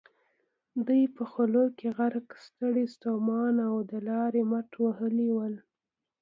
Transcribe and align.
دوی 0.87 1.03
په 1.15 1.23
خولو 1.31 1.63
کې 1.77 1.87
غرق، 1.97 2.27
ستړي 2.45 2.85
ستومانه 2.95 3.63
او 3.71 3.77
د 3.91 3.93
لارې 4.09 4.41
مټ 4.51 4.69
وهلي 4.83 5.29
ول. 5.35 5.55